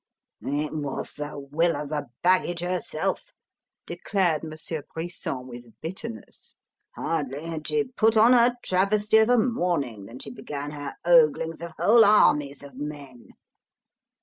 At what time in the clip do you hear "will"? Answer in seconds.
1.37-1.75